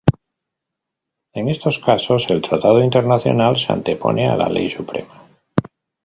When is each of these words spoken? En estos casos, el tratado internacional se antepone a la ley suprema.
En 1.31 1.47
estos 1.47 1.77
casos, 1.77 2.27
el 2.31 2.41
tratado 2.41 2.83
internacional 2.83 3.57
se 3.57 3.71
antepone 3.71 4.27
a 4.27 4.35
la 4.35 4.49
ley 4.49 4.67
suprema. 4.67 5.27